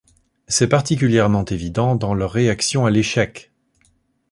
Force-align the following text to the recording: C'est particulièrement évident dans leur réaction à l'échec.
C'est 0.47 0.65
particulièrement 0.67 1.45
évident 1.45 1.95
dans 1.95 2.15
leur 2.15 2.31
réaction 2.31 2.87
à 2.87 2.89
l'échec. 2.89 3.51